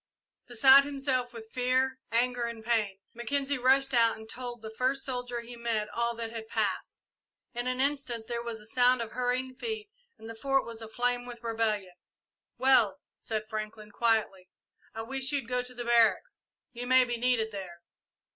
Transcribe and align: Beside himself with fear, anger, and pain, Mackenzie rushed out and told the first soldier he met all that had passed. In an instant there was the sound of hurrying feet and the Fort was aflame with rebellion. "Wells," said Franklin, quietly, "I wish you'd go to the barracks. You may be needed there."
Beside 0.47 0.83
himself 0.83 1.31
with 1.31 1.51
fear, 1.51 1.99
anger, 2.11 2.45
and 2.45 2.65
pain, 2.65 2.97
Mackenzie 3.13 3.59
rushed 3.59 3.93
out 3.93 4.17
and 4.17 4.27
told 4.27 4.63
the 4.63 4.71
first 4.73 5.03
soldier 5.05 5.41
he 5.41 5.55
met 5.55 5.89
all 5.89 6.15
that 6.15 6.31
had 6.31 6.47
passed. 6.47 7.03
In 7.53 7.67
an 7.67 7.79
instant 7.79 8.25
there 8.27 8.41
was 8.41 8.57
the 8.57 8.65
sound 8.65 9.03
of 9.03 9.11
hurrying 9.11 9.53
feet 9.53 9.91
and 10.17 10.27
the 10.27 10.33
Fort 10.33 10.65
was 10.65 10.81
aflame 10.81 11.27
with 11.27 11.43
rebellion. 11.43 11.93
"Wells," 12.57 13.09
said 13.15 13.47
Franklin, 13.47 13.91
quietly, 13.91 14.49
"I 14.95 15.03
wish 15.03 15.31
you'd 15.31 15.47
go 15.47 15.61
to 15.61 15.73
the 15.75 15.85
barracks. 15.85 16.39
You 16.73 16.87
may 16.87 17.05
be 17.05 17.17
needed 17.17 17.51
there." 17.51 17.83